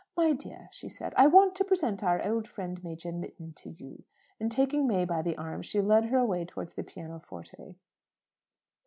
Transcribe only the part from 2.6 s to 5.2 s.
Major Mitton, to you;" and taking May